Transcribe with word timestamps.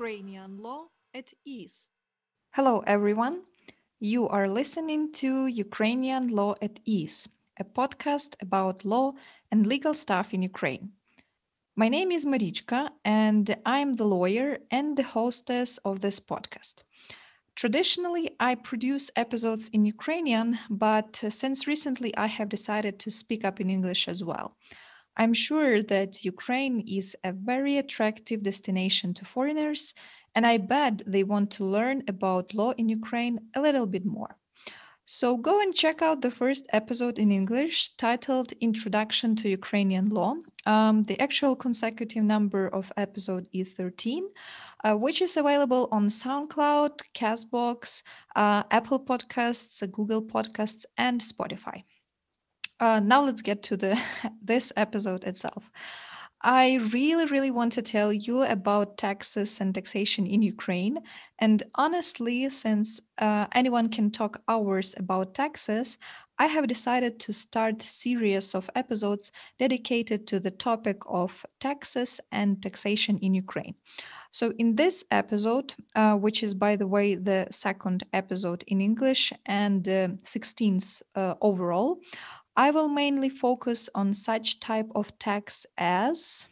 Ukrainian 0.00 0.56
Law 0.56 0.86
at 1.12 1.34
Ease. 1.44 1.88
Hello, 2.52 2.82
everyone. 2.86 3.42
You 3.98 4.28
are 4.28 4.48
listening 4.48 5.12
to 5.20 5.46
Ukrainian 5.46 6.28
Law 6.28 6.54
at 6.62 6.80
Ease, 6.86 7.28
a 7.58 7.64
podcast 7.64 8.34
about 8.40 8.86
law 8.86 9.12
and 9.50 9.66
legal 9.66 9.92
stuff 9.92 10.32
in 10.32 10.40
Ukraine. 10.40 10.92
My 11.76 11.88
name 11.90 12.10
is 12.12 12.24
Marichka, 12.24 12.88
and 13.04 13.54
I'm 13.66 13.92
the 13.92 14.06
lawyer 14.06 14.60
and 14.70 14.96
the 14.96 15.02
hostess 15.02 15.76
of 15.88 16.00
this 16.00 16.18
podcast. 16.18 16.76
Traditionally, 17.54 18.30
I 18.40 18.54
produce 18.54 19.10
episodes 19.16 19.68
in 19.68 19.84
Ukrainian, 19.84 20.58
but 20.70 21.10
since 21.28 21.66
recently 21.66 22.16
I 22.16 22.28
have 22.36 22.48
decided 22.48 22.98
to 23.00 23.10
speak 23.10 23.44
up 23.44 23.60
in 23.60 23.68
English 23.68 24.08
as 24.08 24.24
well. 24.24 24.56
I'm 25.16 25.34
sure 25.34 25.82
that 25.82 26.24
Ukraine 26.24 26.80
is 26.86 27.16
a 27.24 27.32
very 27.32 27.78
attractive 27.78 28.42
destination 28.42 29.14
to 29.14 29.24
foreigners, 29.24 29.94
and 30.34 30.46
I 30.46 30.58
bet 30.58 31.02
they 31.06 31.24
want 31.24 31.50
to 31.52 31.64
learn 31.64 32.02
about 32.08 32.54
law 32.54 32.72
in 32.72 32.88
Ukraine 32.88 33.38
a 33.54 33.60
little 33.60 33.86
bit 33.86 34.04
more. 34.04 34.36
So 35.12 35.36
go 35.36 35.60
and 35.60 35.74
check 35.74 36.02
out 36.02 36.20
the 36.20 36.30
first 36.30 36.68
episode 36.72 37.18
in 37.18 37.32
English 37.32 37.96
titled 37.96 38.52
Introduction 38.60 39.34
to 39.36 39.48
Ukrainian 39.48 40.06
Law. 40.06 40.36
Um, 40.66 41.02
the 41.02 41.18
actual 41.18 41.56
consecutive 41.56 42.22
number 42.22 42.68
of 42.68 42.92
episode 42.96 43.48
is 43.52 43.74
13, 43.74 44.28
uh, 44.84 44.94
which 44.94 45.20
is 45.20 45.36
available 45.36 45.88
on 45.90 46.06
SoundCloud, 46.06 47.00
Castbox, 47.12 48.04
uh, 48.36 48.62
Apple 48.70 49.00
Podcasts, 49.00 49.82
Google 49.90 50.22
Podcasts, 50.22 50.84
and 50.96 51.20
Spotify. 51.20 51.82
Uh, 52.80 52.98
now 52.98 53.20
let's 53.20 53.42
get 53.42 53.62
to 53.64 53.76
the 53.76 54.00
this 54.42 54.72
episode 54.76 55.24
itself. 55.24 55.70
I 56.42 56.76
really, 56.90 57.26
really 57.26 57.50
want 57.50 57.72
to 57.74 57.82
tell 57.82 58.10
you 58.10 58.44
about 58.44 58.96
taxes 58.96 59.60
and 59.60 59.74
taxation 59.74 60.26
in 60.26 60.40
Ukraine. 60.40 61.00
And 61.38 61.62
honestly, 61.74 62.48
since 62.48 62.98
uh, 63.18 63.46
anyone 63.52 63.90
can 63.90 64.10
talk 64.10 64.40
hours 64.48 64.94
about 64.96 65.34
taxes, 65.34 65.98
I 66.38 66.46
have 66.46 66.66
decided 66.66 67.20
to 67.20 67.34
start 67.34 67.84
a 67.84 67.86
series 67.86 68.54
of 68.54 68.70
episodes 68.74 69.30
dedicated 69.58 70.26
to 70.28 70.40
the 70.40 70.50
topic 70.50 70.96
of 71.04 71.44
taxes 71.60 72.18
and 72.32 72.62
taxation 72.62 73.18
in 73.18 73.34
Ukraine. 73.34 73.74
So, 74.30 74.54
in 74.58 74.76
this 74.76 75.04
episode, 75.10 75.74
uh, 75.94 76.14
which 76.14 76.42
is, 76.42 76.54
by 76.54 76.76
the 76.76 76.86
way, 76.86 77.16
the 77.16 77.48
second 77.50 78.04
episode 78.14 78.64
in 78.68 78.80
English 78.80 79.34
and 79.44 79.86
uh, 79.86 80.08
16th 80.24 81.02
uh, 81.14 81.34
overall, 81.42 82.00
I 82.60 82.70
will 82.72 82.88
mainly 82.88 83.30
focus 83.30 83.88
on 83.94 84.12
such 84.12 84.60
type 84.60 84.90
of 84.94 85.18
tax 85.18 85.64
as 85.78 86.46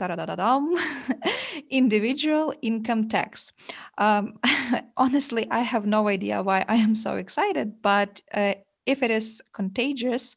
individual 1.70 2.52
income 2.60 3.08
tax. 3.08 3.52
Um, 3.98 4.40
honestly, 4.96 5.46
I 5.48 5.60
have 5.60 5.86
no 5.86 6.08
idea 6.08 6.42
why 6.42 6.64
I 6.68 6.74
am 6.74 6.96
so 6.96 7.14
excited, 7.14 7.80
but 7.82 8.20
uh, 8.34 8.54
if 8.84 9.04
it 9.04 9.12
is 9.12 9.40
contagious, 9.52 10.34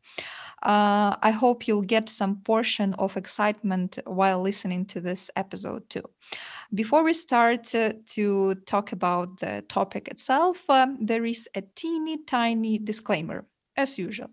uh, 0.62 1.16
I 1.24 1.32
hope 1.32 1.68
you'll 1.68 1.82
get 1.96 2.08
some 2.08 2.36
portion 2.44 2.94
of 3.00 3.18
excitement 3.18 3.98
while 4.06 4.40
listening 4.40 4.86
to 4.86 5.02
this 5.02 5.32
episode 5.36 5.90
too. 5.90 6.04
Before 6.76 7.04
we 7.04 7.14
start 7.14 7.74
uh, 7.74 7.94
to 8.14 8.54
talk 8.68 8.92
about 8.92 9.40
the 9.40 9.64
topic 9.68 10.10
itself, 10.10 10.70
um, 10.70 11.00
there 11.02 11.26
is 11.26 11.50
a 11.56 11.64
teeny 11.74 12.18
tiny 12.28 12.78
disclaimer, 12.78 13.48
as 13.78 13.98
usual. 13.98 14.30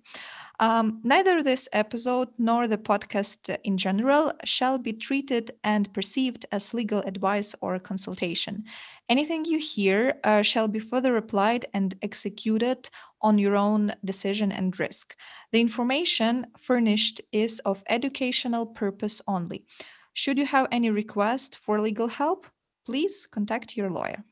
Um, 0.60 1.00
neither 1.04 1.40
this 1.40 1.68
episode 1.72 2.30
nor 2.36 2.66
the 2.66 2.78
podcast 2.78 3.56
in 3.62 3.76
general 3.76 4.32
shall 4.44 4.76
be 4.76 4.92
treated 4.92 5.52
and 5.62 5.92
perceived 5.92 6.46
as 6.50 6.74
legal 6.74 6.98
advice 7.00 7.54
or 7.60 7.78
consultation. 7.78 8.64
Anything 9.08 9.44
you 9.44 9.58
hear 9.58 10.18
uh, 10.24 10.42
shall 10.42 10.66
be 10.66 10.80
further 10.80 11.16
applied 11.16 11.66
and 11.74 11.94
executed 12.02 12.90
on 13.22 13.38
your 13.38 13.56
own 13.56 13.92
decision 14.04 14.50
and 14.50 14.78
risk. 14.80 15.14
The 15.52 15.60
information 15.60 16.48
furnished 16.58 17.20
is 17.30 17.60
of 17.60 17.84
educational 17.88 18.66
purpose 18.66 19.22
only. 19.28 19.64
Should 20.12 20.38
you 20.38 20.46
have 20.46 20.66
any 20.72 20.90
request 20.90 21.58
for 21.58 21.80
legal 21.80 22.08
help, 22.08 22.46
please 22.84 23.28
contact 23.30 23.76
your 23.76 23.90
lawyer. 23.90 24.24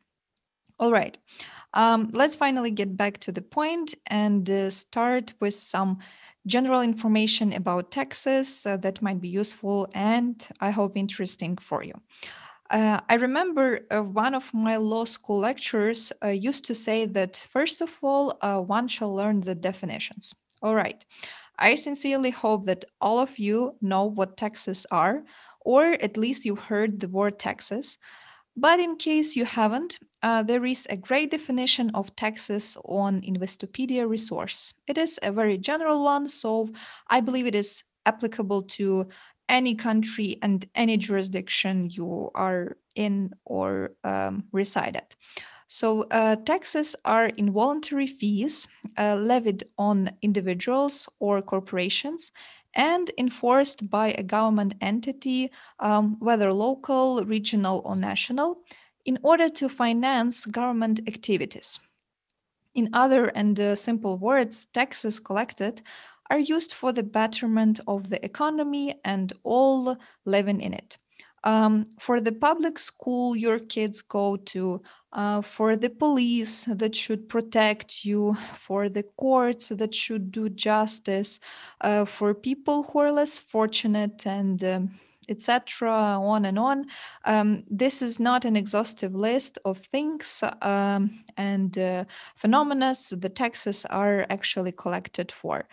All 0.79 0.93
right. 0.93 1.17
Um, 1.75 2.11
let's 2.13 2.35
finally 2.35 2.71
get 2.71 2.97
back 2.97 3.19
to 3.21 3.33
the 3.33 3.43
point 3.43 3.95
and 4.07 4.49
uh, 4.51 4.71
start 4.71 5.35
with 5.41 5.55
some 5.55 5.99
general 6.47 6.81
information 6.81 7.53
about 7.55 7.91
taxes 7.91 8.65
uh, 8.67 8.77
that 8.79 9.03
might 9.03 9.21
be 9.21 9.29
useful 9.29 9.89
and 9.95 10.47
I 10.61 10.71
hope 10.71 10.97
interesting 10.97 11.57
for 11.57 11.83
you. 11.83 11.95
Uh, 12.71 13.01
I 13.09 13.15
remember 13.15 13.81
uh, 13.91 14.03
one 14.03 14.35
of 14.35 14.53
my 14.53 14.77
law 14.77 15.05
school 15.05 15.41
lecturers 15.41 16.13
uh, 16.25 16.29
used 16.29 16.65
to 16.67 16.75
say 16.75 17.07
that 17.07 17.47
first 17.51 17.81
of 17.81 17.99
all, 18.03 18.39
uh, 18.43 18.61
one 18.61 18.89
shall 18.89 19.15
learn 19.15 19.41
the 19.41 19.55
definitions. 19.55 20.35
All 20.63 20.75
right. 20.75 21.05
I 21.59 21.75
sincerely 21.77 22.31
hope 22.31 22.67
that 22.67 22.85
all 23.01 23.19
of 23.19 23.39
you 23.39 23.77
know 23.81 24.05
what 24.05 24.37
taxes 24.37 24.87
are, 24.91 25.25
or 25.61 25.93
at 26.03 26.17
least 26.17 26.45
you 26.45 26.57
heard 26.57 27.01
the 27.01 27.09
word 27.09 27.39
taxes. 27.39 27.99
But 28.57 28.81
in 28.81 28.97
case 28.97 29.37
you 29.37 29.45
haven't, 29.45 29.99
uh, 30.23 30.43
there 30.43 30.65
is 30.65 30.87
a 30.89 30.97
great 30.97 31.31
definition 31.31 31.91
of 31.95 32.15
taxes 32.17 32.77
on 32.87 33.21
Investopedia 33.21 34.09
resource. 34.09 34.73
It 34.87 34.97
is 34.97 35.19
a 35.23 35.31
very 35.31 35.59
general 35.59 36.03
one, 36.03 36.27
so 36.27 36.71
I 37.09 37.21
believe 37.21 37.47
it 37.47 37.55
is 37.55 37.85
applicable 38.07 38.63
to 38.63 39.09
any 39.49 39.75
country 39.75 40.39
and 40.43 40.67
any 40.75 40.97
jurisdiction 40.97 41.91
you 41.91 42.31
are 42.35 42.79
in 42.95 43.33
or 43.45 43.93
um, 44.05 44.45
reside 44.53 44.97
at. 44.97 45.15
So, 45.69 46.03
uh, 46.11 46.37
taxes 46.37 46.95
are 47.05 47.27
involuntary 47.27 48.07
fees 48.07 48.69
uh, 48.97 49.17
levied 49.17 49.65
on 49.77 50.13
individuals 50.23 51.09
or 51.19 51.43
corporations 51.43 52.33
and 52.77 53.11
enforced 53.19 53.91
by 53.91 54.09
a 54.13 54.23
government 54.23 54.75
entity, 54.81 55.51
um, 55.81 56.17
whether 56.21 56.53
local, 56.53 57.25
regional, 57.25 57.83
or 57.85 57.97
national, 57.97 58.59
in 59.07 59.19
order 59.23 59.49
to 59.49 59.69
finance 59.69 60.47
government 60.47 61.01
activities. 61.09 61.81
In 62.75 62.91
other 62.93 63.29
and 63.29 63.59
uh, 63.59 63.75
simple 63.75 64.19
words, 64.19 64.67
taxes 64.67 65.19
collected 65.19 65.81
are 66.31 66.39
used 66.39 66.75
for 66.75 66.93
the 66.93 67.03
betterment 67.03 67.81
of 67.89 68.11
the 68.11 68.23
economy 68.25 68.95
and 69.05 69.33
all 69.45 69.97
living 70.27 70.61
in 70.61 70.75
it. 70.75 70.99
Um, 71.45 71.87
for 72.01 72.21
the 72.21 72.33
public 72.33 72.79
school 72.79 73.37
your 73.37 73.61
kids 73.61 74.03
go 74.03 74.37
to, 74.37 74.83
uh, 75.17 75.41
for 75.41 75.77
the 75.77 75.89
police 75.89 76.67
that 76.67 76.95
should 76.95 77.27
protect 77.29 78.05
you, 78.05 78.35
for 78.59 78.89
the 78.91 79.03
courts 79.17 79.71
that 79.71 79.95
should 79.95 80.31
do 80.31 80.51
justice, 80.51 81.41
uh, 81.81 82.05
for 82.05 82.35
people 82.35 82.83
who 82.85 82.99
are 82.99 83.11
less 83.11 83.39
fortunate 83.39 84.27
and 84.27 84.63
um, 84.63 84.91
etc., 85.29 85.91
on 85.91 86.45
and 86.45 86.59
on. 86.59 86.87
Um, 87.25 87.65
this 87.69 88.03
is 88.03 88.21
not 88.21 88.45
an 88.45 88.57
exhaustive 88.57 89.15
list 89.15 89.59
of 89.65 89.79
things 89.79 90.45
um, 90.63 91.25
and 91.37 91.77
uh, 91.79 92.05
phenomena 92.37 92.95
the 93.11 93.29
taxes 93.29 93.85
are 93.87 94.27
actually 94.31 94.73
collected 94.73 95.33
for. 95.33 95.67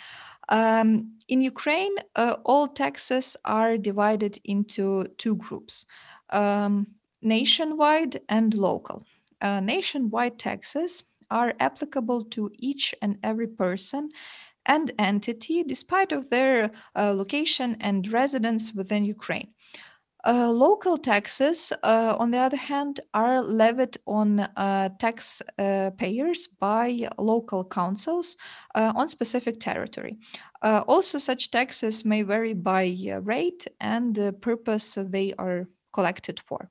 Um, 0.49 1.13
in 1.27 1.41
Ukraine, 1.41 1.95
uh, 2.15 2.37
all 2.45 2.67
taxes 2.67 3.37
are 3.45 3.77
divided 3.77 4.39
into 4.43 5.05
two 5.17 5.35
groups 5.35 5.85
um, 6.31 6.87
nationwide 7.21 8.21
and 8.27 8.53
local. 8.53 9.05
Uh, 9.43 9.59
nationwide 9.59 10.39
taxes 10.39 11.03
are 11.29 11.53
applicable 11.59 12.23
to 12.25 12.49
each 12.57 12.95
and 13.01 13.19
every 13.23 13.47
person 13.47 14.09
and 14.65 14.91
entity 14.97 15.63
despite 15.63 16.11
of 16.11 16.29
their 16.29 16.71
uh, 16.95 17.13
location 17.13 17.75
and 17.81 18.11
residence 18.11 18.73
within 18.73 19.03
Ukraine. 19.03 19.49
Uh, 20.25 20.49
local 20.49 20.97
taxes, 20.97 21.73
uh, 21.84 22.16
on 22.17 22.31
the 22.31 22.37
other 22.37 22.55
hand, 22.55 23.01
are 23.13 23.41
levied 23.41 23.97
on 24.07 24.40
uh, 24.40 24.87
taxpayers 24.97 26.47
uh, 26.47 26.55
by 26.59 27.09
local 27.17 27.66
councils 27.66 28.37
uh, 28.73 28.93
on 28.96 29.09
specific 29.09 29.59
territory. 29.59 30.17
also, 30.63 31.17
such 31.17 31.51
taxes 31.51 32.05
may 32.05 32.22
vary 32.23 32.53
by 32.53 32.85
rate 33.23 33.67
and 33.81 34.17
purpose 34.39 34.97
they 35.09 35.34
are 35.37 35.67
collected 35.91 36.39
for. 36.39 36.69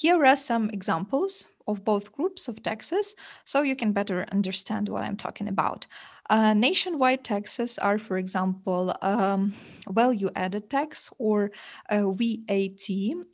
Here 0.00 0.24
are 0.24 0.34
some 0.34 0.70
examples 0.70 1.46
of 1.68 1.84
both 1.84 2.12
groups 2.12 2.48
of 2.48 2.62
taxes 2.62 3.14
so 3.44 3.60
you 3.60 3.76
can 3.76 3.92
better 3.92 4.24
understand 4.32 4.88
what 4.88 5.02
I'm 5.02 5.18
talking 5.18 5.46
about. 5.46 5.86
Uh, 6.30 6.54
nationwide 6.54 7.22
taxes 7.22 7.76
are, 7.76 7.98
for 7.98 8.16
example, 8.16 8.96
um, 9.02 9.52
value 9.90 10.30
added 10.36 10.70
tax 10.70 11.10
or 11.18 11.50
uh, 11.90 12.10
VAT, 12.12 12.88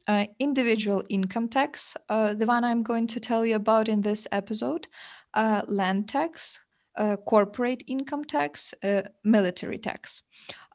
uh, 0.08 0.26
individual 0.40 1.04
income 1.08 1.48
tax, 1.48 1.96
uh, 2.08 2.34
the 2.34 2.46
one 2.46 2.64
I'm 2.64 2.82
going 2.82 3.06
to 3.06 3.20
tell 3.20 3.46
you 3.46 3.54
about 3.54 3.88
in 3.88 4.00
this 4.00 4.26
episode, 4.32 4.88
uh, 5.34 5.62
land 5.68 6.08
tax, 6.08 6.64
uh, 6.96 7.16
corporate 7.16 7.84
income 7.86 8.24
tax, 8.24 8.74
military 9.22 9.78
tax. 9.78 10.22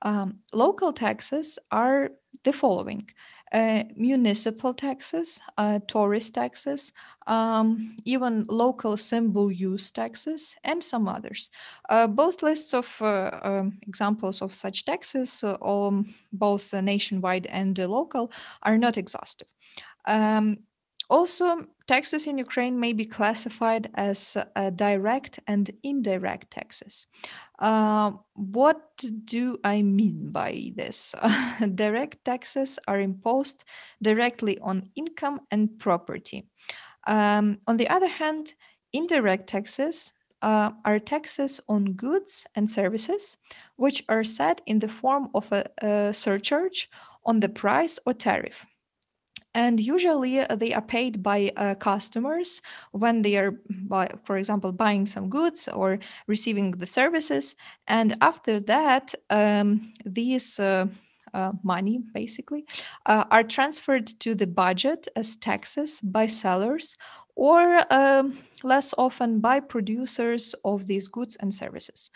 Um, 0.03 0.39
local 0.53 0.93
taxes 0.93 1.59
are 1.69 2.11
the 2.43 2.53
following 2.53 3.09
uh, 3.51 3.83
municipal 3.95 4.73
taxes, 4.73 5.41
uh, 5.57 5.79
tourist 5.87 6.33
taxes, 6.33 6.93
um, 7.27 7.95
even 8.05 8.45
local 8.47 8.97
symbol 8.97 9.51
use 9.51 9.91
taxes, 9.91 10.55
and 10.63 10.81
some 10.83 11.07
others. 11.07 11.49
Uh, 11.89 12.07
both 12.07 12.43
lists 12.43 12.73
of 12.73 13.01
uh, 13.01 13.39
um, 13.43 13.77
examples 13.87 14.41
of 14.41 14.53
such 14.53 14.85
taxes, 14.85 15.43
um, 15.61 16.05
both 16.31 16.73
nationwide 16.73 17.45
and 17.47 17.77
local, 17.77 18.31
are 18.63 18.77
not 18.77 18.97
exhaustive. 18.97 19.47
Um, 20.05 20.57
also, 21.11 21.67
taxes 21.87 22.25
in 22.25 22.37
Ukraine 22.37 22.79
may 22.79 22.93
be 22.93 23.05
classified 23.05 23.89
as 23.95 24.37
uh, 24.55 24.69
direct 24.69 25.39
and 25.45 25.69
indirect 25.83 26.51
taxes. 26.51 27.05
Uh, 27.59 28.11
what 28.33 28.81
do 29.25 29.57
I 29.65 29.81
mean 29.81 30.31
by 30.31 30.71
this? 30.77 31.13
direct 31.75 32.23
taxes 32.23 32.79
are 32.87 33.01
imposed 33.01 33.65
directly 34.01 34.57
on 34.59 34.89
income 34.95 35.41
and 35.51 35.77
property. 35.79 36.47
Um, 37.05 37.57
on 37.67 37.75
the 37.75 37.89
other 37.89 38.07
hand, 38.07 38.55
indirect 38.93 39.47
taxes 39.47 40.13
uh, 40.41 40.71
are 40.85 40.99
taxes 40.99 41.59
on 41.67 41.93
goods 41.93 42.45
and 42.55 42.71
services, 42.71 43.37
which 43.75 44.01
are 44.07 44.23
set 44.23 44.61
in 44.65 44.79
the 44.79 44.87
form 44.87 45.27
of 45.35 45.51
a, 45.51 45.65
a 45.81 46.13
surcharge 46.13 46.89
on 47.25 47.41
the 47.41 47.49
price 47.49 47.99
or 48.05 48.13
tariff 48.13 48.65
and 49.53 49.79
usually 49.79 50.39
uh, 50.39 50.55
they 50.55 50.73
are 50.73 50.81
paid 50.81 51.21
by 51.21 51.51
uh, 51.57 51.75
customers 51.75 52.61
when 52.91 53.21
they 53.21 53.37
are 53.37 53.53
for 54.23 54.37
example 54.37 54.71
buying 54.71 55.05
some 55.05 55.29
goods 55.29 55.67
or 55.67 55.99
receiving 56.27 56.71
the 56.71 56.87
services. 56.87 57.55
And 57.87 58.15
after 58.21 58.59
that 58.61 59.13
um, 59.29 59.93
these 60.05 60.59
uh, 60.59 60.87
uh, 61.33 61.53
money 61.63 62.01
basically 62.13 62.65
uh, 63.05 63.23
are 63.31 63.43
transferred 63.43 64.07
to 64.07 64.35
the 64.35 64.47
budget 64.47 65.07
as 65.15 65.37
taxes 65.37 66.01
by 66.01 66.25
sellers 66.25 66.97
or 67.35 67.85
um, 67.93 68.37
less 68.63 68.93
often 68.97 69.39
by 69.39 69.59
producers 69.59 70.55
of 70.63 70.87
these 70.87 71.07
goods 71.07 71.35
and 71.37 71.53
services. 71.53 72.11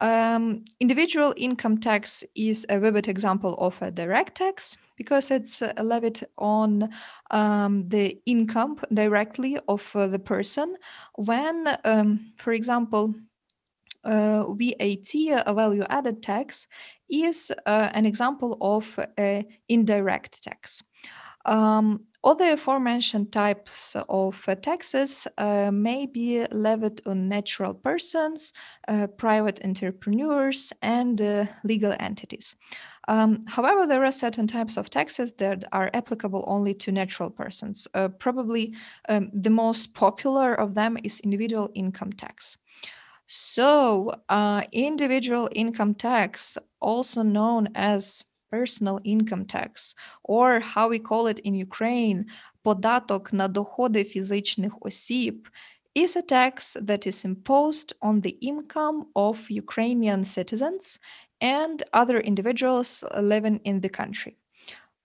Um, 0.00 0.64
individual 0.80 1.32
income 1.36 1.78
tax 1.78 2.24
is 2.34 2.66
a 2.68 2.78
vivid 2.78 3.08
example 3.08 3.54
of 3.58 3.80
a 3.80 3.90
direct 3.90 4.36
tax 4.36 4.76
because 4.96 5.30
it's 5.30 5.62
uh, 5.62 5.72
levied 5.82 6.20
on 6.38 6.90
um, 7.30 7.88
the 7.88 8.18
income 8.26 8.78
directly 8.92 9.58
of 9.68 9.90
uh, 9.94 10.06
the 10.06 10.18
person 10.18 10.76
when, 11.14 11.78
um, 11.84 12.32
for 12.36 12.52
example, 12.52 13.14
uh, 14.04 14.52
VAT, 14.52 15.14
a 15.46 15.54
value 15.54 15.84
added 15.90 16.22
tax, 16.22 16.68
is 17.08 17.52
uh, 17.66 17.90
an 17.92 18.06
example 18.06 18.56
of 18.60 18.98
an 19.16 19.44
indirect 19.68 20.42
tax. 20.42 20.82
Um, 21.44 22.04
all 22.26 22.34
the 22.34 22.54
aforementioned 22.54 23.30
types 23.30 23.94
of 24.08 24.48
uh, 24.48 24.56
taxes 24.56 25.28
uh, 25.38 25.70
may 25.70 26.06
be 26.06 26.44
levied 26.50 27.00
on 27.06 27.28
natural 27.28 27.72
persons, 27.72 28.52
uh, 28.88 29.06
private 29.06 29.60
entrepreneurs, 29.64 30.72
and 30.82 31.20
uh, 31.20 31.46
legal 31.62 31.94
entities. 32.00 32.56
Um, 33.06 33.44
however, 33.46 33.86
there 33.86 34.04
are 34.04 34.10
certain 34.10 34.48
types 34.48 34.76
of 34.76 34.90
taxes 34.90 35.34
that 35.38 35.64
are 35.70 35.88
applicable 35.94 36.42
only 36.48 36.74
to 36.74 36.90
natural 36.90 37.30
persons. 37.30 37.86
Uh, 37.94 38.08
probably 38.08 38.74
um, 39.08 39.30
the 39.32 39.50
most 39.50 39.94
popular 39.94 40.52
of 40.52 40.74
them 40.74 40.98
is 41.04 41.20
individual 41.20 41.70
income 41.74 42.12
tax. 42.12 42.58
So, 43.28 44.12
uh, 44.28 44.62
individual 44.72 45.48
income 45.52 45.94
tax, 45.94 46.58
also 46.80 47.22
known 47.22 47.68
as 47.76 48.24
personal 48.51 48.99
income 49.03 49.45
tax, 49.45 49.95
or 50.23 50.59
how 50.59 50.89
we 50.89 50.99
call 50.99 51.27
it 51.27 51.39
in 51.39 51.55
Ukraine, 51.55 52.25
податок 52.63 53.33
на 53.33 53.47
доходи 53.47 54.03
фізичних 54.03 54.77
осіб, 54.81 55.47
is 55.95 56.15
a 56.15 56.21
tax 56.21 56.77
that 56.81 57.05
is 57.05 57.25
imposed 57.25 57.93
on 58.01 58.21
the 58.21 58.37
income 58.41 59.07
of 59.15 59.49
Ukrainian 59.49 60.23
citizens 60.23 60.99
and 61.41 61.83
other 61.93 62.19
individuals 62.19 63.03
living 63.17 63.59
in 63.65 63.81
the 63.81 63.89
country. 63.89 64.37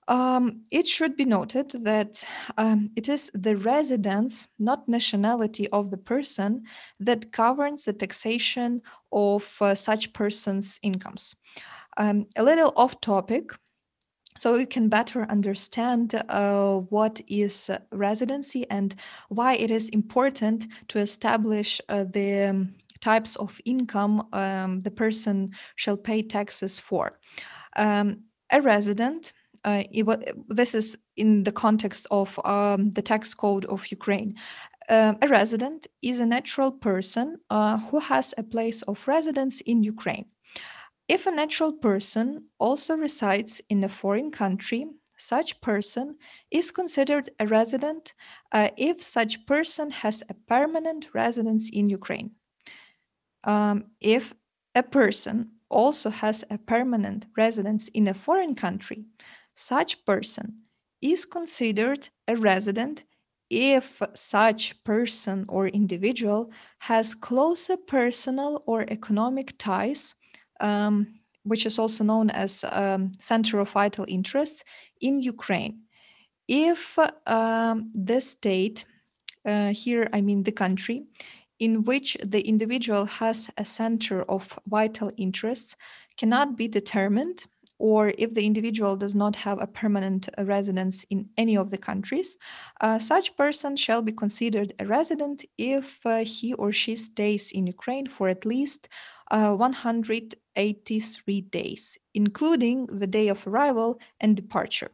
Um, 0.08 0.60
it 0.70 0.86
should 0.86 1.16
be 1.16 1.24
noted 1.24 1.70
that 1.82 2.24
um, 2.56 2.90
it 2.94 3.08
is 3.08 3.30
the 3.34 3.56
residence, 3.56 4.46
not 4.58 4.88
nationality 4.88 5.68
of 5.70 5.90
the 5.90 5.96
person, 5.96 6.62
that 7.00 7.32
governs 7.32 7.84
the 7.84 7.92
taxation 7.92 8.82
of 9.10 9.42
uh, 9.60 9.74
such 9.74 10.12
persons' 10.12 10.78
incomes. 10.84 11.34
Um, 12.01 12.25
a 12.35 12.43
little 12.43 12.73
off 12.75 12.99
topic, 12.99 13.51
so 14.35 14.55
you 14.55 14.65
can 14.65 14.89
better 14.89 15.21
understand 15.29 16.15
uh, 16.29 16.77
what 16.89 17.21
is 17.27 17.69
residency 17.91 18.67
and 18.71 18.95
why 19.29 19.53
it 19.53 19.69
is 19.69 19.89
important 19.89 20.65
to 20.87 20.97
establish 20.97 21.79
uh, 21.89 22.05
the 22.11 22.45
um, 22.45 22.73
types 23.01 23.35
of 23.35 23.61
income 23.65 24.27
um, 24.33 24.81
the 24.81 24.89
person 24.89 25.51
shall 25.75 25.95
pay 25.95 26.23
taxes 26.23 26.79
for. 26.79 27.19
Um, 27.75 28.23
a 28.51 28.63
resident, 28.63 29.33
uh, 29.63 29.83
this 30.47 30.73
is 30.73 30.97
in 31.17 31.43
the 31.43 31.51
context 31.51 32.07
of 32.09 32.39
um, 32.43 32.93
the 32.93 33.03
tax 33.03 33.35
code 33.35 33.65
of 33.65 33.85
Ukraine. 33.91 34.33
A 34.89 35.27
resident 35.29 35.87
is 36.01 36.19
a 36.19 36.25
natural 36.25 36.71
person 36.71 37.37
uh, 37.49 37.77
who 37.77 37.99
has 37.99 38.33
a 38.37 38.43
place 38.43 38.81
of 38.81 39.07
residence 39.07 39.61
in 39.61 39.83
Ukraine. 39.83 40.25
If 41.11 41.27
a 41.27 41.31
natural 41.31 41.73
person 41.73 42.45
also 42.57 42.95
resides 42.95 43.59
in 43.67 43.83
a 43.83 43.89
foreign 43.89 44.31
country, 44.31 44.85
such 45.17 45.59
person 45.59 46.15
is 46.49 46.71
considered 46.71 47.29
a 47.37 47.47
resident 47.47 48.13
uh, 48.53 48.69
if 48.77 49.03
such 49.03 49.45
person 49.45 49.91
has 49.91 50.23
a 50.29 50.33
permanent 50.47 51.09
residence 51.13 51.69
in 51.69 51.89
Ukraine. 51.89 52.31
Um, 53.43 53.87
if 53.99 54.33
a 54.73 54.83
person 54.83 55.51
also 55.69 56.09
has 56.09 56.45
a 56.49 56.57
permanent 56.57 57.25
residence 57.35 57.89
in 57.89 58.07
a 58.07 58.13
foreign 58.13 58.55
country, 58.55 59.03
such 59.53 60.05
person 60.05 60.61
is 61.01 61.25
considered 61.25 62.07
a 62.29 62.37
resident 62.37 63.03
if 63.49 64.01
such 64.13 64.81
person 64.85 65.45
or 65.49 65.67
individual 65.67 66.51
has 66.79 67.13
closer 67.13 67.75
personal 67.75 68.63
or 68.65 68.89
economic 68.89 69.57
ties 69.57 70.15
um, 70.61 71.19
which 71.43 71.65
is 71.65 71.79
also 71.79 72.03
known 72.03 72.29
as 72.29 72.63
um, 72.71 73.11
Center 73.19 73.59
of 73.59 73.69
Vital 73.71 74.05
Interests 74.07 74.63
in 75.01 75.21
Ukraine. 75.21 75.81
If 76.47 76.97
um, 77.27 77.91
the 77.93 78.21
state, 78.21 78.85
uh, 79.45 79.73
here 79.73 80.09
I 80.13 80.21
mean 80.21 80.43
the 80.43 80.51
country, 80.51 81.03
in 81.59 81.83
which 81.83 82.17
the 82.23 82.41
individual 82.41 83.05
has 83.05 83.49
a 83.57 83.65
center 83.65 84.23
of 84.23 84.57
vital 84.67 85.11
interests 85.17 85.75
cannot 86.17 86.57
be 86.57 86.67
determined, 86.67 87.45
or 87.81 88.13
if 88.19 88.35
the 88.35 88.45
individual 88.45 88.95
does 88.95 89.15
not 89.15 89.35
have 89.35 89.59
a 89.59 89.65
permanent 89.65 90.29
residence 90.37 91.03
in 91.09 91.27
any 91.35 91.57
of 91.57 91.71
the 91.71 91.77
countries, 91.77 92.37
uh, 92.81 92.99
such 92.99 93.35
person 93.35 93.75
shall 93.75 94.03
be 94.03 94.11
considered 94.11 94.71
a 94.77 94.85
resident 94.85 95.43
if 95.57 95.99
uh, 96.05 96.23
he 96.23 96.53
or 96.53 96.71
she 96.71 96.95
stays 96.95 97.51
in 97.51 97.65
Ukraine 97.65 98.07
for 98.07 98.29
at 98.29 98.45
least 98.45 98.87
uh, 99.31 99.55
183 99.55 101.41
days, 101.41 101.97
including 102.13 102.85
the 102.85 103.07
day 103.07 103.29
of 103.29 103.47
arrival 103.47 103.99
and 104.19 104.35
departure, 104.35 104.91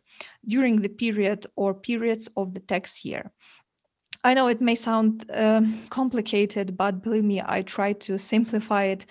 during 0.47 0.81
the 0.81 0.89
period 1.03 1.45
or 1.57 1.73
periods 1.73 2.29
of 2.37 2.53
the 2.53 2.61
tax 2.61 3.03
year. 3.03 3.33
I 4.23 4.33
know 4.33 4.47
it 4.47 4.61
may 4.61 4.75
sound 4.75 5.29
um, 5.33 5.77
complicated, 5.89 6.77
but 6.77 7.03
believe 7.03 7.23
me, 7.23 7.41
I 7.45 7.63
try 7.63 7.93
to 7.93 8.17
simplify 8.17 8.83
it 8.85 9.05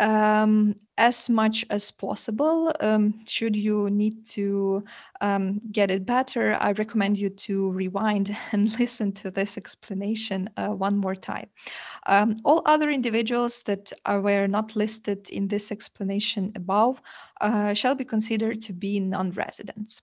um, 0.00 0.74
as 0.96 1.28
much 1.28 1.64
as 1.70 1.90
possible. 1.90 2.72
Um, 2.80 3.24
should 3.26 3.54
you 3.54 3.90
need 3.90 4.26
to 4.28 4.82
um, 5.20 5.60
get 5.70 5.90
it 5.90 6.06
better, 6.06 6.56
I 6.60 6.72
recommend 6.72 7.18
you 7.18 7.30
to 7.30 7.70
rewind 7.70 8.36
and 8.52 8.78
listen 8.78 9.12
to 9.12 9.30
this 9.30 9.56
explanation 9.56 10.48
uh, 10.56 10.68
one 10.68 10.96
more 10.96 11.14
time. 11.14 11.48
Um, 12.06 12.36
all 12.44 12.62
other 12.66 12.90
individuals 12.90 13.62
that 13.64 13.92
are, 14.06 14.20
were 14.20 14.48
not 14.48 14.74
listed 14.74 15.28
in 15.30 15.48
this 15.48 15.70
explanation 15.70 16.52
above 16.56 17.00
uh, 17.40 17.74
shall 17.74 17.94
be 17.94 18.04
considered 18.04 18.60
to 18.62 18.72
be 18.72 19.00
non 19.00 19.30
residents. 19.32 20.02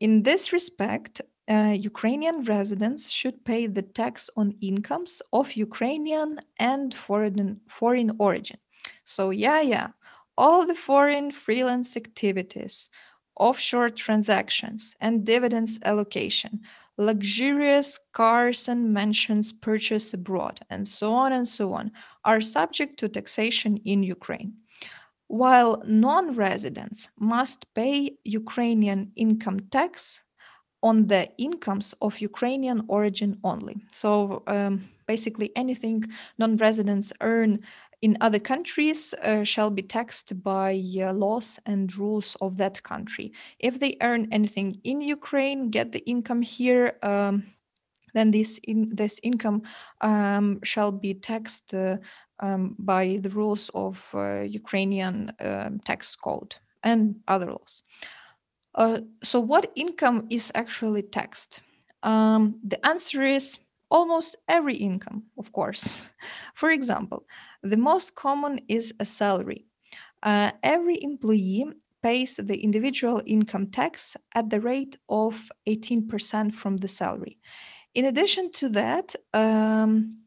In 0.00 0.22
this 0.22 0.52
respect, 0.52 1.20
uh, 1.48 1.74
Ukrainian 1.76 2.40
residents 2.44 3.10
should 3.10 3.44
pay 3.44 3.66
the 3.66 3.82
tax 3.82 4.30
on 4.36 4.54
incomes 4.60 5.20
of 5.32 5.52
Ukrainian 5.54 6.40
and 6.58 6.94
foreign, 6.94 7.60
foreign 7.68 8.12
origin. 8.18 8.58
So, 9.12 9.30
yeah, 9.30 9.60
yeah, 9.60 9.88
all 10.36 10.66
the 10.66 10.74
foreign 10.74 11.30
freelance 11.30 11.96
activities, 11.96 12.90
offshore 13.36 13.90
transactions, 13.90 14.96
and 15.00 15.24
dividends 15.24 15.78
allocation, 15.84 16.60
luxurious 16.98 17.98
cars 18.12 18.68
and 18.68 18.92
mansions 18.92 19.52
purchased 19.52 20.14
abroad, 20.14 20.60
and 20.70 20.86
so 20.88 21.12
on 21.12 21.32
and 21.32 21.48
so 21.48 21.72
on, 21.74 21.92
are 22.24 22.40
subject 22.40 22.98
to 23.00 23.08
taxation 23.08 23.76
in 23.84 24.02
Ukraine. 24.02 24.54
while 25.28 25.82
non 25.86 26.34
residents 26.36 27.10
must 27.18 27.60
pay 27.74 28.16
Ukrainian 28.24 29.12
income 29.16 29.60
tax 29.70 30.22
on 30.82 31.06
the 31.06 31.28
incomes 31.38 31.94
of 32.02 32.20
Ukrainian 32.20 32.82
origin 32.88 33.38
only. 33.44 33.76
So 33.92 34.42
um, 34.46 34.88
basically, 35.06 35.50
anything 35.56 36.04
non 36.38 36.56
residents 36.56 37.12
earn 37.20 37.60
in 38.02 38.18
other 38.20 38.40
countries 38.40 39.14
uh, 39.22 39.44
shall 39.44 39.70
be 39.70 39.82
taxed 39.82 40.42
by 40.42 40.82
uh, 41.00 41.12
laws 41.12 41.58
and 41.66 41.96
rules 41.96 42.36
of 42.40 42.56
that 42.56 42.82
country. 42.82 43.32
If 43.60 43.78
they 43.78 43.96
earn 44.02 44.28
anything 44.32 44.80
in 44.84 45.00
Ukraine, 45.00 45.70
get 45.70 45.92
the 45.92 46.00
income 46.00 46.42
here, 46.42 46.98
um, 47.02 47.44
then 48.12 48.30
this 48.32 48.58
in, 48.64 48.94
this 48.94 49.20
income 49.22 49.62
um, 50.00 50.58
shall 50.64 50.92
be 50.92 51.14
taxed 51.14 51.72
uh, 51.74 51.96
um, 52.40 52.74
by 52.78 53.20
the 53.22 53.30
rules 53.30 53.70
of 53.72 54.10
uh, 54.14 54.40
Ukrainian 54.40 55.32
um, 55.40 55.78
tax 55.80 56.16
code 56.16 56.56
and 56.82 57.20
other 57.28 57.46
laws. 57.46 57.84
Uh, 58.74 58.98
so, 59.22 59.38
what 59.38 59.70
income 59.76 60.26
is 60.30 60.50
actually 60.54 61.02
taxed? 61.02 61.60
Um, 62.02 62.58
the 62.64 62.84
answer 62.84 63.22
is 63.22 63.58
almost 63.92 64.36
every 64.48 64.76
income, 64.76 65.24
of 65.38 65.52
course. 65.52 65.98
For 66.54 66.70
example, 66.70 67.26
the 67.62 67.76
most 67.76 68.16
common 68.16 68.60
is 68.68 68.94
a 68.98 69.04
salary. 69.04 69.66
Uh, 70.22 70.52
every 70.62 71.02
employee 71.02 71.66
pays 72.02 72.36
the 72.36 72.56
individual 72.56 73.22
income 73.26 73.66
tax 73.66 74.16
at 74.34 74.48
the 74.50 74.60
rate 74.60 74.96
of 75.08 75.50
18% 75.68 76.54
from 76.54 76.78
the 76.78 76.88
salary. 76.88 77.38
In 77.94 78.06
addition 78.06 78.50
to 78.52 78.68
that, 78.70 79.14
um, 79.34 80.22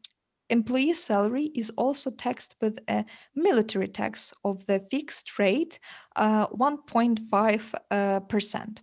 employee 0.48 0.94
salary 0.94 1.50
is 1.54 1.70
also 1.76 2.10
taxed 2.10 2.54
with 2.60 2.78
a 2.88 3.04
military 3.34 3.88
tax 3.88 4.32
of 4.44 4.64
the 4.66 4.80
fixed 4.90 5.38
rate, 5.38 5.80
uh, 6.14 6.46
1.5%. 6.48 8.82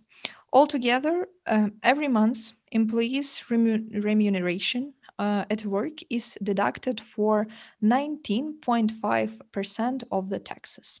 Altogether, 0.52 1.26
um, 1.46 1.72
every 1.82 2.08
month, 2.08 2.52
employees' 2.74 3.42
remuneration 3.48 4.92
uh, 5.18 5.46
at 5.50 5.64
work 5.64 6.00
is 6.10 6.36
deducted 6.42 7.00
for 7.00 7.46
19.5% 7.82 10.04
of 10.10 10.28
the 10.28 10.38
taxes. 10.38 11.00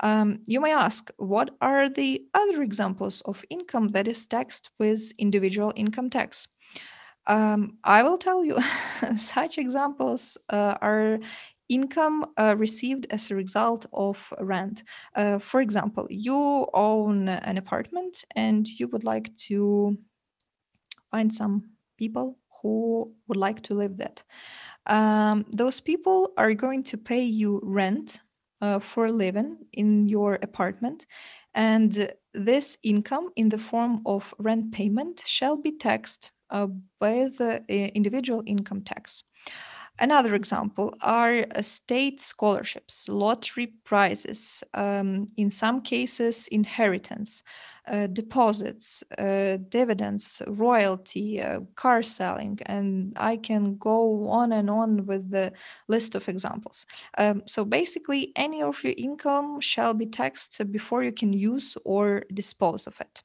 Um, 0.00 0.42
you 0.46 0.60
may 0.60 0.72
ask, 0.72 1.10
what 1.16 1.50
are 1.60 1.88
the 1.88 2.24
other 2.34 2.62
examples 2.62 3.20
of 3.22 3.44
income 3.50 3.88
that 3.88 4.06
is 4.06 4.24
taxed 4.26 4.70
with 4.78 5.12
individual 5.18 5.72
income 5.74 6.08
tax? 6.08 6.46
Um, 7.26 7.78
I 7.84 8.04
will 8.04 8.18
tell 8.18 8.44
you, 8.44 8.58
such 9.16 9.58
examples 9.58 10.38
uh, 10.50 10.76
are 10.80 11.18
income 11.68 12.24
uh, 12.38 12.54
received 12.56 13.06
as 13.10 13.30
a 13.30 13.34
result 13.34 13.84
of 13.92 14.32
rent. 14.40 14.84
Uh, 15.14 15.38
for 15.38 15.60
example, 15.60 16.06
you 16.08 16.66
own 16.72 17.28
an 17.28 17.58
apartment 17.58 18.24
and 18.36 18.66
you 18.66 18.88
would 18.88 19.04
like 19.04 19.34
to 19.36 19.98
find 21.10 21.32
some 21.32 21.70
people 21.96 22.38
who 22.62 23.12
would 23.26 23.36
like 23.36 23.62
to 23.62 23.74
live 23.74 23.96
that. 23.98 24.22
Um, 24.86 25.44
those 25.52 25.80
people 25.80 26.32
are 26.36 26.54
going 26.54 26.82
to 26.84 26.96
pay 26.96 27.22
you 27.22 27.60
rent 27.62 28.20
uh, 28.60 28.78
for 28.78 29.10
living 29.10 29.58
in 29.72 30.08
your 30.08 30.38
apartment, 30.42 31.06
and 31.54 32.12
this 32.34 32.78
income 32.82 33.30
in 33.36 33.48
the 33.48 33.58
form 33.58 34.02
of 34.06 34.34
rent 34.38 34.72
payment 34.72 35.22
shall 35.26 35.56
be 35.56 35.72
taxed 35.72 36.32
uh, 36.50 36.66
by 36.98 37.28
the 37.38 37.62
uh, 37.68 37.72
individual 37.94 38.42
income 38.46 38.82
tax. 38.82 39.24
Another 40.00 40.34
example 40.34 40.94
are 41.00 41.44
uh, 41.54 41.62
state 41.62 42.20
scholarships, 42.20 43.08
lottery 43.08 43.66
prizes, 43.84 44.62
um, 44.74 45.26
in 45.36 45.50
some 45.50 45.80
cases, 45.80 46.46
inheritance, 46.48 47.42
uh, 47.88 48.06
deposits, 48.06 49.02
uh, 49.18 49.58
dividends, 49.68 50.40
royalty, 50.46 51.42
uh, 51.42 51.60
car 51.74 52.02
selling, 52.04 52.58
and 52.66 53.12
I 53.16 53.36
can 53.38 53.76
go 53.76 54.28
on 54.28 54.52
and 54.52 54.70
on 54.70 55.04
with 55.06 55.30
the 55.30 55.52
list 55.88 56.14
of 56.14 56.28
examples. 56.28 56.86
Um, 57.16 57.42
so 57.46 57.64
basically, 57.64 58.32
any 58.36 58.62
of 58.62 58.84
your 58.84 58.94
income 58.96 59.60
shall 59.60 59.94
be 59.94 60.06
taxed 60.06 60.60
before 60.70 61.02
you 61.02 61.12
can 61.12 61.32
use 61.32 61.76
or 61.84 62.24
dispose 62.32 62.86
of 62.86 63.00
it. 63.00 63.22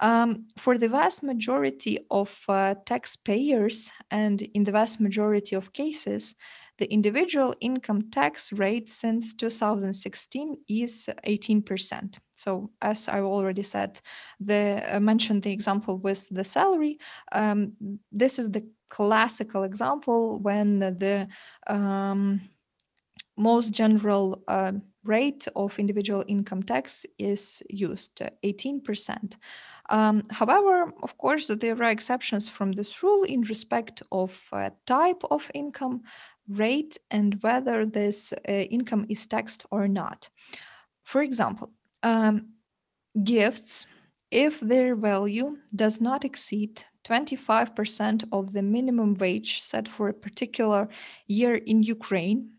Um, 0.00 0.46
for 0.56 0.78
the 0.78 0.88
vast 0.88 1.22
majority 1.22 1.98
of 2.10 2.34
uh, 2.48 2.74
taxpayers, 2.86 3.92
and 4.10 4.40
in 4.42 4.64
the 4.64 4.72
vast 4.72 4.98
majority 5.00 5.54
of 5.56 5.72
cases, 5.74 6.34
the 6.78 6.90
individual 6.90 7.54
income 7.60 8.10
tax 8.10 8.52
rate 8.52 8.88
since 8.88 9.34
2016 9.34 10.56
is 10.66 11.10
18%. 11.26 12.18
So, 12.36 12.70
as 12.80 13.06
I 13.06 13.20
already 13.20 13.62
said, 13.62 14.00
the 14.40 14.82
uh, 14.90 15.00
mentioned 15.00 15.42
the 15.42 15.52
example 15.52 15.98
with 15.98 16.26
the 16.30 16.44
salary. 16.44 16.98
Um, 17.32 17.72
this 18.10 18.38
is 18.38 18.50
the 18.50 18.66
classical 18.88 19.64
example 19.64 20.38
when 20.38 20.78
the 20.78 21.28
um, 21.66 22.40
most 23.36 23.74
general 23.74 24.42
uh, 24.48 24.72
rate 25.04 25.46
of 25.56 25.78
individual 25.78 26.24
income 26.28 26.62
tax 26.62 27.06
is 27.18 27.62
used, 27.68 28.22
18%. 28.44 29.36
Um, 29.90 30.22
however, 30.30 30.92
of 31.02 31.18
course, 31.18 31.48
there 31.48 31.82
are 31.82 31.90
exceptions 31.90 32.48
from 32.48 32.72
this 32.72 33.02
rule 33.02 33.24
in 33.24 33.42
respect 33.42 34.02
of 34.12 34.40
uh, 34.52 34.70
type 34.86 35.22
of 35.30 35.50
income, 35.52 36.02
rate, 36.48 36.96
and 37.10 37.42
whether 37.42 37.84
this 37.84 38.32
uh, 38.32 38.52
income 38.52 39.06
is 39.08 39.26
taxed 39.26 39.66
or 39.72 39.88
not. 39.88 40.30
For 41.02 41.22
example, 41.22 41.72
um, 42.04 42.50
gifts, 43.24 43.86
if 44.30 44.60
their 44.60 44.94
value 44.94 45.58
does 45.74 46.00
not 46.00 46.24
exceed 46.24 46.84
25% 47.04 48.24
of 48.30 48.52
the 48.52 48.62
minimum 48.62 49.14
wage 49.14 49.60
set 49.60 49.88
for 49.88 50.08
a 50.08 50.14
particular 50.14 50.88
year 51.26 51.56
in 51.56 51.82
Ukraine, 51.82 52.50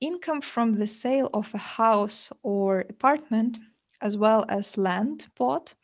income 0.00 0.40
from 0.40 0.72
the 0.72 0.86
sale 0.86 1.28
of 1.34 1.52
a 1.52 1.58
house 1.58 2.32
or 2.42 2.80
apartment. 2.88 3.58
As 4.04 4.16
well 4.16 4.44
as 4.48 4.76
land 4.76 5.28
plot, 5.36 5.74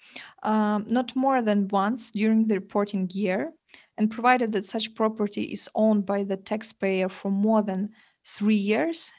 um, 0.42 0.88
not 0.90 1.14
more 1.14 1.40
than 1.40 1.68
once 1.68 2.10
during 2.10 2.48
the 2.48 2.56
reporting 2.56 3.08
year, 3.12 3.52
and 3.96 4.10
provided 4.10 4.50
that 4.54 4.64
such 4.64 4.92
property 4.96 5.44
is 5.44 5.68
owned 5.76 6.04
by 6.04 6.24
the 6.24 6.36
taxpayer 6.36 7.08
for 7.08 7.30
more 7.30 7.62
than 7.62 7.90
three 8.24 8.56
years, 8.56 9.12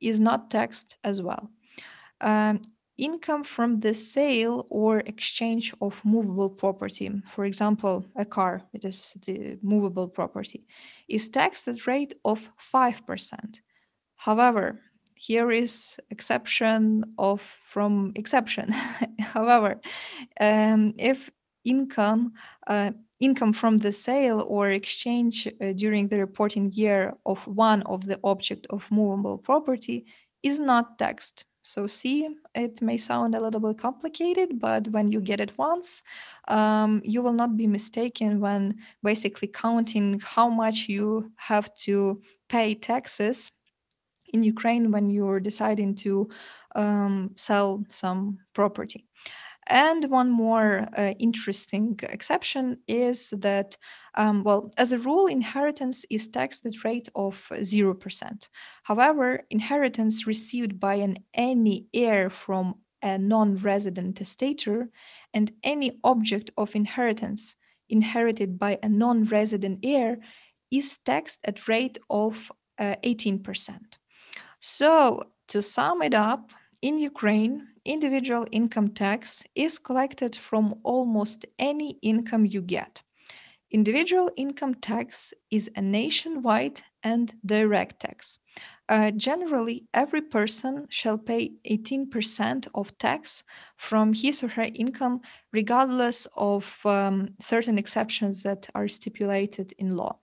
is 0.00 0.20
not 0.20 0.50
taxed 0.50 0.96
as 1.04 1.20
well. 1.20 1.50
Um, 2.20 2.60
income 2.98 3.44
from 3.44 3.80
the 3.80 3.92
sale 3.92 4.66
or 4.70 5.00
exchange 5.00 5.74
of 5.80 6.02
movable 6.04 6.48
property, 6.48 7.10
for 7.28 7.44
example, 7.44 8.06
a 8.16 8.24
car, 8.24 8.62
it 8.72 8.84
is 8.84 9.16
the 9.26 9.58
movable 9.62 10.08
property, 10.08 10.64
is 11.08 11.28
taxed 11.28 11.68
at 11.68 11.86
rate 11.86 12.14
of 12.24 12.50
5%. 12.72 13.60
However, 14.16 14.80
here 15.18 15.50
is 15.50 15.96
exception 16.10 17.04
of 17.18 17.40
from 17.66 18.12
exception. 18.14 18.70
However, 19.20 19.80
um, 20.40 20.94
if 20.98 21.30
income 21.64 22.32
uh, 22.66 22.92
income 23.18 23.52
from 23.52 23.78
the 23.78 23.92
sale 23.92 24.44
or 24.46 24.70
exchange 24.70 25.48
uh, 25.48 25.72
during 25.72 26.08
the 26.08 26.18
reporting 26.18 26.70
year 26.72 27.14
of 27.24 27.46
one 27.46 27.82
of 27.82 28.04
the 28.06 28.20
object 28.24 28.66
of 28.70 28.90
movable 28.90 29.38
property 29.38 30.04
is 30.42 30.60
not 30.60 30.98
taxed 30.98 31.44
so 31.66 31.84
see, 31.88 32.28
it 32.54 32.80
may 32.80 32.96
sound 32.96 33.34
a 33.34 33.40
little 33.40 33.58
bit 33.58 33.76
complicated, 33.76 34.60
but 34.60 34.86
when 34.90 35.10
you 35.10 35.20
get 35.20 35.40
it 35.40 35.58
once, 35.58 36.04
um, 36.46 37.02
you 37.04 37.22
will 37.22 37.32
not 37.32 37.56
be 37.56 37.66
mistaken 37.66 38.38
when 38.38 38.76
basically 39.02 39.48
counting 39.48 40.20
how 40.20 40.48
much 40.48 40.88
you 40.88 41.32
have 41.34 41.74
to 41.78 42.22
pay 42.48 42.76
taxes 42.76 43.50
in 44.32 44.44
Ukraine 44.44 44.92
when 44.92 45.10
you're 45.10 45.40
deciding 45.40 45.96
to 45.96 46.28
um, 46.76 47.32
sell 47.34 47.84
some 47.90 48.38
property. 48.54 49.04
And 49.68 50.04
one 50.10 50.30
more 50.30 50.86
uh, 50.96 51.14
interesting 51.18 51.98
exception 52.02 52.78
is 52.86 53.30
that, 53.30 53.76
um, 54.14 54.44
well, 54.44 54.70
as 54.78 54.92
a 54.92 54.98
rule, 54.98 55.26
inheritance 55.26 56.04
is 56.08 56.28
taxed 56.28 56.64
at 56.66 56.84
rate 56.84 57.08
of 57.14 57.34
0%. 57.52 58.48
However, 58.84 59.40
inheritance 59.50 60.26
received 60.26 60.78
by 60.78 60.94
an 60.94 61.18
any 61.34 61.86
heir 61.92 62.30
from 62.30 62.76
a 63.02 63.18
non-resident 63.18 64.16
testator 64.16 64.88
and 65.34 65.52
any 65.64 65.98
object 66.04 66.50
of 66.56 66.74
inheritance 66.76 67.56
inherited 67.88 68.58
by 68.58 68.78
a 68.82 68.88
non-resident 68.88 69.80
heir 69.82 70.18
is 70.70 70.98
taxed 70.98 71.40
at 71.44 71.68
rate 71.68 71.98
of 72.08 72.50
uh, 72.78 72.96
18%. 73.04 73.78
So 74.60 75.24
to 75.48 75.62
sum 75.62 76.02
it 76.02 76.14
up, 76.14 76.52
in 76.82 76.98
Ukraine, 76.98 77.68
individual 77.86 78.46
income 78.52 78.88
tax 78.88 79.44
is 79.54 79.78
collected 79.78 80.36
from 80.36 80.74
almost 80.82 81.46
any 81.58 81.98
income 82.02 82.44
you 82.44 82.60
get. 82.60 83.02
Individual 83.70 84.30
income 84.36 84.74
tax 84.74 85.34
is 85.50 85.70
a 85.74 85.82
nationwide 85.82 86.80
and 87.02 87.34
direct 87.44 88.00
tax. 88.00 88.38
Uh, 88.88 89.10
generally, 89.10 89.84
every 89.92 90.22
person 90.22 90.86
shall 90.88 91.18
pay 91.18 91.52
18% 91.68 92.68
of 92.74 92.96
tax 92.98 93.42
from 93.76 94.12
his 94.12 94.42
or 94.42 94.48
her 94.48 94.68
income, 94.74 95.20
regardless 95.52 96.28
of 96.36 96.64
um, 96.86 97.28
certain 97.40 97.76
exceptions 97.76 98.42
that 98.44 98.68
are 98.74 98.86
stipulated 98.88 99.74
in 99.78 99.96
law. 99.96 100.16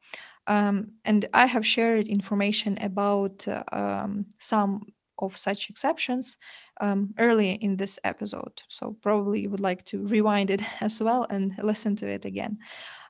Um, 0.47 0.93
and 1.03 1.25
I 1.33 1.45
have 1.45 1.65
shared 1.65 2.07
information 2.07 2.77
about 2.81 3.47
uh, 3.47 3.63
um, 3.71 4.25
some 4.39 4.85
of 5.19 5.37
such 5.37 5.69
exceptions 5.69 6.37
um, 6.81 7.13
early 7.19 7.51
in 7.51 7.77
this 7.77 7.99
episode. 8.03 8.61
So 8.67 8.95
probably 9.01 9.41
you 9.41 9.49
would 9.49 9.59
like 9.59 9.85
to 9.85 10.05
rewind 10.05 10.49
it 10.49 10.61
as 10.81 11.01
well 11.01 11.25
and 11.29 11.55
listen 11.61 11.95
to 11.97 12.07
it 12.07 12.25
again. 12.25 12.57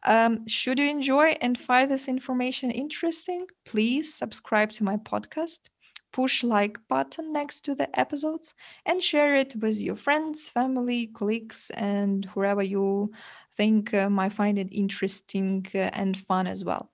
Um, 0.05 0.47
should 0.47 0.79
you 0.79 0.89
enjoy 0.89 1.35
and 1.41 1.57
find 1.57 1.89
this 1.89 2.07
information 2.07 2.71
interesting, 2.71 3.47
please 3.65 4.13
subscribe 4.13 4.71
to 4.73 4.83
my 4.83 4.97
podcast, 4.97 5.69
push 6.11 6.43
like 6.43 6.77
button 6.89 7.31
next 7.31 7.61
to 7.61 7.75
the 7.75 7.87
episodes, 7.99 8.53
and 8.85 9.01
share 9.01 9.35
it 9.35 9.55
with 9.55 9.79
your 9.79 9.95
friends, 9.95 10.49
family, 10.49 11.07
colleagues, 11.07 11.71
and 11.75 12.25
whoever 12.25 12.61
you 12.61 13.11
think 13.55 13.93
uh, 13.93 14.09
might 14.09 14.33
find 14.33 14.59
it 14.59 14.67
interesting 14.71 15.65
uh, 15.73 15.89
and 15.93 16.17
fun 16.17 16.47
as 16.47 16.65
well. 16.65 16.91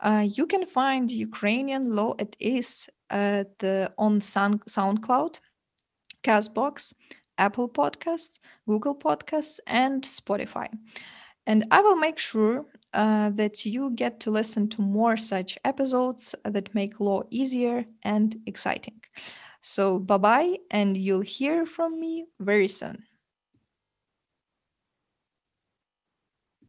Uh, 0.00 0.26
you 0.28 0.46
can 0.46 0.66
find 0.66 1.10
Ukrainian 1.10 1.94
Law 1.94 2.14
at 2.18 2.36
Ease 2.40 2.88
at 3.10 3.58
the, 3.58 3.92
on 3.98 4.20
Sound, 4.20 4.64
SoundCloud, 4.66 5.38
Castbox, 6.22 6.92
Apple 7.38 7.68
Podcasts, 7.68 8.38
Google 8.66 8.94
Podcasts, 8.96 9.58
and 9.66 10.02
Spotify. 10.02 10.68
And 11.46 11.66
I 11.70 11.80
will 11.80 11.96
make 11.96 12.18
sure 12.18 12.66
uh, 12.94 13.30
that 13.30 13.64
you 13.64 13.90
get 13.90 14.20
to 14.20 14.30
listen 14.30 14.68
to 14.70 14.82
more 14.82 15.16
such 15.16 15.58
episodes 15.64 16.34
that 16.44 16.74
make 16.74 17.00
law 17.00 17.22
easier 17.30 17.84
and 18.02 18.36
exciting. 18.46 19.00
So, 19.60 19.98
bye 19.98 20.18
bye, 20.18 20.56
and 20.70 20.96
you'll 20.96 21.22
hear 21.22 21.66
from 21.66 21.98
me 21.98 22.26
very 22.40 22.68
soon. 22.68 23.04